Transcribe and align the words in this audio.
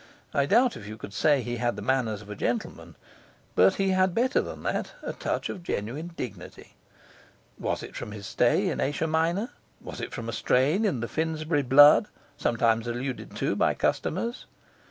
I 0.33 0.47
doubt 0.47 0.75
if 0.75 0.87
you 0.87 0.97
could 0.97 1.13
say 1.13 1.43
he 1.43 1.57
had 1.57 1.75
the 1.75 1.81
manners 1.83 2.23
of 2.23 2.29
a 2.31 2.35
gentleman; 2.35 2.95
but 3.53 3.75
he 3.75 3.89
had 3.89 4.15
better 4.15 4.41
than 4.41 4.63
that, 4.63 4.93
a 5.03 5.13
touch 5.13 5.47
of 5.47 5.61
genuine 5.61 6.13
dignity. 6.17 6.73
Was 7.59 7.83
it 7.83 7.95
from 7.95 8.11
his 8.11 8.25
stay 8.25 8.69
in 8.69 8.81
Asia 8.81 9.05
Minor? 9.05 9.51
Was 9.79 10.01
it 10.01 10.11
from 10.11 10.27
a 10.27 10.33
strain 10.33 10.85
in 10.85 11.01
the 11.01 11.07
Finsbury 11.07 11.61
blood 11.61 12.07
sometimes 12.35 12.87
alluded 12.87 13.35
to 13.35 13.55
by 13.55 13.75
customers? 13.75 14.47